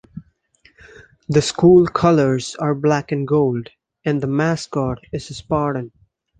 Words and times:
The 1.29 1.43
school 1.43 1.85
colors 1.85 2.55
are 2.55 2.73
black 2.73 3.11
and 3.11 3.27
gold, 3.27 3.69
and 4.03 4.19
the 4.19 4.25
mascot 4.25 4.97
is 5.13 5.29
a 5.29 5.35
Spartan. 5.35 5.91